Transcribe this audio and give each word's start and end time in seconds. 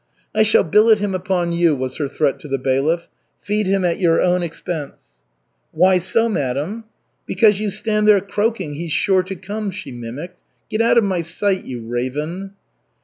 "I 0.33 0.41
shall 0.41 0.63
billet 0.63 0.97
him 0.97 1.13
upon 1.13 1.51
you," 1.51 1.75
was 1.75 1.97
her 1.97 2.07
threat 2.07 2.39
to 2.39 2.47
the 2.47 2.57
bailiff. 2.57 3.07
"Feed 3.39 3.67
him 3.67 3.85
at 3.85 3.99
your 3.99 4.19
own 4.19 4.41
expense." 4.41 5.21
"Why 5.73 5.99
so, 5.99 6.27
madam?" 6.27 6.85
"Because 7.27 7.59
you 7.59 7.69
stand 7.69 8.07
there 8.07 8.19
croaking: 8.19 8.73
'He's 8.73 8.91
sure 8.93 9.21
to 9.21 9.35
come,'" 9.35 9.69
she 9.69 9.91
mimicked. 9.91 10.41
"Get 10.71 10.81
out 10.81 10.97
of 10.97 11.03
my 11.03 11.21
sight, 11.21 11.65
you 11.65 11.81
raven!" 11.85 12.55